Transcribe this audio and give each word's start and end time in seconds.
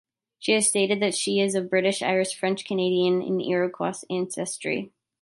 She 0.39 0.53
has 0.53 0.67
stated 0.67 0.99
that 1.03 1.13
she 1.13 1.39
is 1.39 1.53
of 1.53 1.69
British, 1.69 2.01
Irish, 2.01 2.33
French 2.33 2.65
Canadian, 2.65 3.21
and 3.21 3.39
Iroquois 3.39 4.01
ancestry. 4.09 4.89